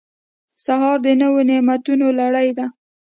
[0.65, 2.65] سهار د نوي نعمتونو لړۍ ده.